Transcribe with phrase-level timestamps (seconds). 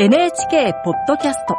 [0.00, 1.56] NHK ポッドキャスト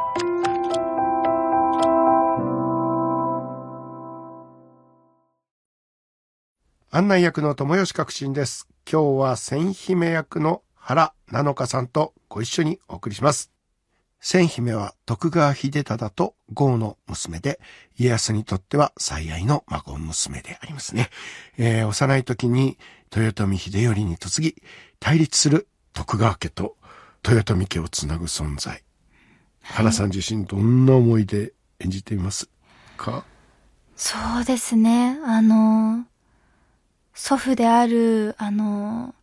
[6.90, 8.70] 案内役の友吉革新です。
[8.90, 13.52] 今日は千姫役の原七香さんとご一緒にお送りします。
[14.22, 17.60] 千姫は徳川秀忠と郷の娘で、
[17.98, 21.10] 家康にとっては最愛の孫娘でありますね。
[21.58, 22.78] えー幼い時に
[23.14, 24.56] 豊臣秀頼に嫁ぎ、
[25.02, 26.78] 対立する徳川家と
[27.28, 28.84] 豊臣家をつなぐ存在。
[29.62, 32.50] 原さん自身どんな思いで演じています
[32.98, 33.24] か？
[33.96, 35.20] そうですね。
[35.26, 36.06] あの、
[37.14, 39.14] 祖父である、あの、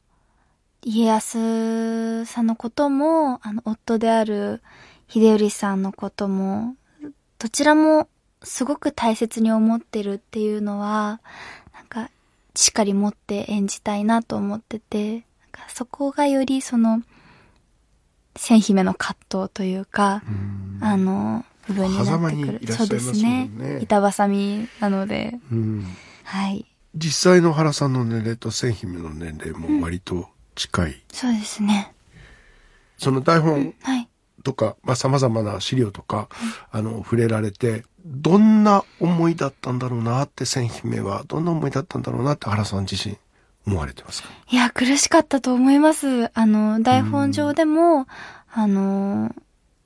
[0.82, 4.62] 家康さんのことも、あの、夫である
[5.08, 6.76] 秀頼さんのことも、
[7.38, 8.08] どちらも
[8.42, 11.20] すごく大切に思ってるっていうのは、
[11.74, 12.10] なんか、
[12.54, 15.24] しっかり持って演じたいなと思ってて、
[15.68, 17.02] そこがよりその、
[18.36, 20.22] 千姫の葛藤というか、
[20.80, 22.72] あの、部分になってくる。
[22.72, 23.50] そうですね。
[23.82, 25.86] 板挟みなので、うん
[26.24, 26.66] はい。
[26.94, 31.02] 実際の原さんの年齢と千姫の年齢も割と近い。
[31.12, 31.92] そうですね。
[32.98, 34.08] その台本はい。
[34.42, 36.28] とか、まあ様々な資料とか、
[36.70, 43.16] あの、触れられて、どんな思いだったんだろうなって千姫は、どんな思いだったんだろうなって原さん自身
[43.66, 44.28] 思われてますか？
[44.50, 46.30] いや、苦しかったと思います。
[46.38, 48.06] あの、台本上でも、
[48.52, 49.34] あの、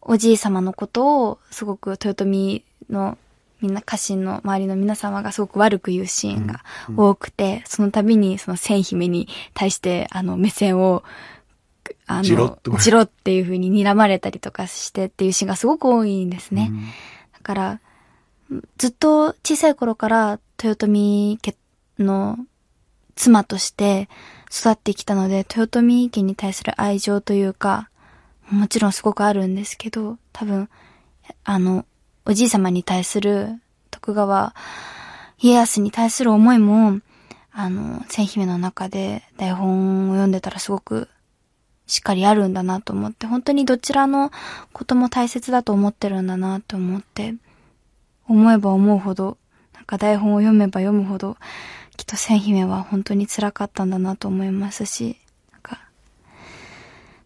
[0.00, 3.16] おじい様のことを、すごく豊臣の
[3.60, 6.64] みんな家臣の周りの皆様がすごく悪く言うシーンが
[6.96, 11.02] 多くて、その度にその千姫に対して、あの、目線を、
[12.06, 12.76] あの、ジロッと。
[12.78, 16.70] ジロっていう風に睨まれたりとかしてっていうシーンがすごく多いんですね。
[17.32, 17.80] だから、
[18.78, 21.54] ずっと小さい頃から豊臣家
[21.98, 22.38] の
[23.20, 24.08] 妻として
[24.50, 27.90] 育ってきたので、豊臣家に対する愛情というか、
[28.50, 30.70] もちろんすごくあるんですけど、多分、
[31.44, 31.84] あの、
[32.24, 33.60] おじい様に対する
[33.90, 34.54] 徳川
[35.38, 37.00] 家康に対する思いも、
[37.52, 41.06] あの、千姫の中で台本を読んでたらすごく
[41.86, 44.30] しっかりあるんだなと思って、本当にどちらの
[44.72, 47.34] ことも大切だと思ってるんだなと思って、
[48.26, 49.36] 思えば思うほど、
[49.74, 51.36] なんか台本を読めば読むほど、
[52.00, 55.18] きっと千姫は本当に辛かったんだなと思いますし、
[55.52, 55.78] なんか、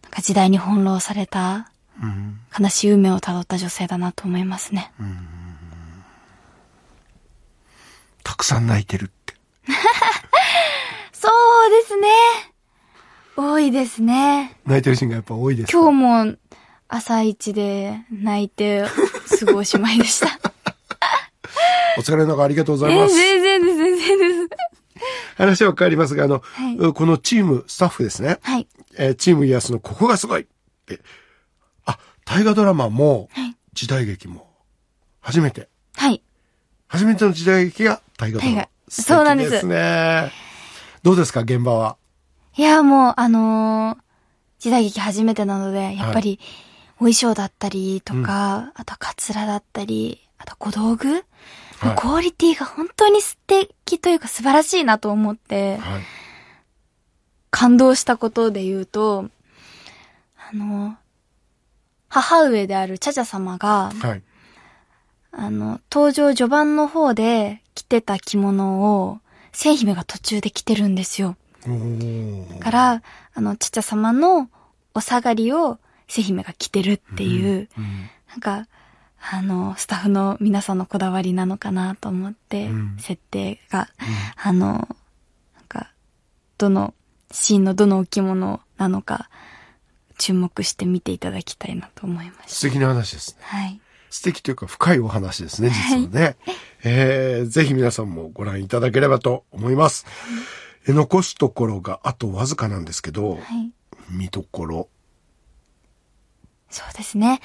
[0.03, 1.71] なんか時代に翻弄された、
[2.03, 2.41] うん。
[2.59, 4.91] 悲しい運命をたどった女性だなと思いますね。
[8.21, 9.33] たくさん泣いてるって。
[11.13, 12.09] そうですね。
[13.37, 14.57] 多いですね。
[14.65, 15.77] 泣いてるシーンがやっぱ多いですか？
[15.79, 16.35] 今日も
[16.89, 18.83] 朝一で泣いて
[19.39, 20.27] 過ごおしまいでした。
[21.97, 23.13] お疲れの中ありがとうござえいます。
[23.15, 23.44] 全然です、全然です。
[25.35, 28.39] 話は変わりますが、あの、はいこのチーム、スタッフですね。
[28.41, 28.67] はい。
[28.97, 30.45] えーチームイヤスのここがすごいっ
[30.85, 30.99] て。
[31.85, 34.49] あ、大河ドラマも、はい時代劇も、
[35.19, 35.67] 初めて。
[35.97, 36.21] はい。
[36.87, 38.69] 初めての時代劇が大河ドラマ。
[38.87, 40.31] そうなんです素敵ね。
[41.03, 41.97] どうですか、現場は？
[42.55, 44.05] いや、もう、あのー
[44.57, 46.39] 時代劇初めてなので、やっぱり、
[46.95, 51.25] お衣装だったりとか、あとはカツラだったり、あと小道具、
[51.83, 56.01] もうクオリティが本当に素敵というか素晴らしいなと思って、はい。
[57.51, 59.29] 感動したことで言うと、
[60.51, 60.97] あの、
[62.09, 64.21] 母上であるチャチャ様が、はい。
[65.31, 69.19] あの、登場序盤の方で着てた着物を、
[69.51, 71.37] 千姫が途中で着てるんですよ。
[71.65, 73.01] だから、
[73.33, 74.49] あの、ちっちゃ様の
[74.93, 78.67] お下がりを瀬姫が着てるっていう、うんなんか、
[79.31, 83.89] あの、スタッフの皆さんのこだわりなのかなと思って、うん設定が、
[84.35, 84.87] あの、
[85.55, 85.91] なんか、
[86.57, 86.93] どの、
[87.31, 89.29] シーンのどのお着物なのか、
[90.17, 93.37] 注目して見ていただきたいなと思いまし素敵な話ですね。
[93.41, 93.57] た。
[93.57, 93.81] はい。
[94.09, 96.37] 素敵というか深いお話ですね、実はね。
[96.83, 100.05] えー、ぜひ皆さんもご覧いただければと思います。
[100.87, 103.41] え残すところがあとわずかなんですけど、はい。
[104.09, 104.87] 見どころ。
[106.75, 107.39] そうですね。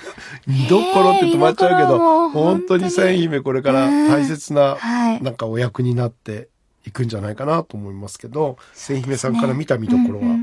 [0.46, 6.48] 見どころって止まっちゃうけ見ど本当に千姫これから大切な、はいなんかお役になって
[6.86, 10.36] いくんじゃないかなと思いますけど、千姫さんから見た見どころは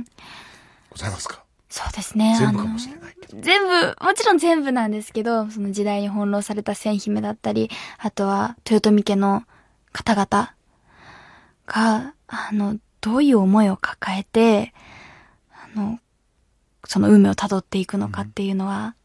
[0.90, 2.36] ございますか、そうですね。
[2.40, 3.40] 全部かもしれないけど。
[3.40, 9.44] 全部、もちろん全部なんですけど、その時代に翻弄された千姫だったり、あとは豊臣家の
[9.92, 10.56] 方々
[11.68, 14.74] が、あの、どういう思いを抱えて、
[16.92, 18.96] その運命を辿っていくのかっていうのは、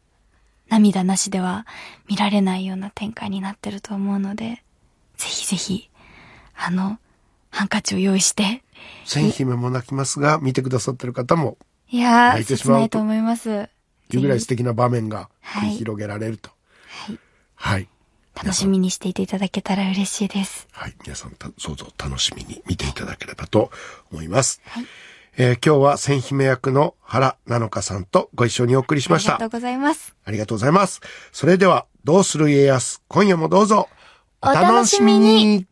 [0.67, 1.65] 涙なしでは
[2.09, 4.61] 見られないような展開になってると思うので、
[5.15, 5.89] ぜひぜひ、
[6.53, 6.99] あの、
[7.49, 8.61] ハンカチを用意して、
[9.05, 11.57] 千姫も泣きますが、見てくださってる方も、
[11.89, 13.69] いやー、泣いてしまうと思います。
[14.11, 16.49] いうぐらい素敵な場面がはい繰り広げられると。
[17.05, 17.19] はい。
[17.55, 17.87] はい。
[18.35, 20.67] 楽しみにしていていただけたら嬉しいです。
[20.73, 20.93] はい。
[21.03, 23.71] 皆さんた、どうぞ楽しみに見ていただければと
[24.11, 24.61] 思います。
[24.65, 24.85] はい。
[25.39, 29.59] えー今日は千姫役の原菜乃香さんとご一緒にお送りしましたありがとう。
[29.59, 30.15] ございます。
[30.25, 30.99] ありがとうございます。
[31.31, 33.87] それでは、どうする家康、今夜もどうぞ、
[34.41, 35.67] お楽しみに